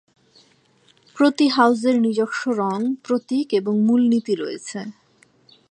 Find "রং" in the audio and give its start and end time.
2.51-2.79